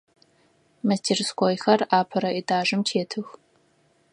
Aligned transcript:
Мастерскойхэр 0.87 1.81
апэрэ 1.99 2.29
этажым 2.39 2.81
тетых. 2.89 3.27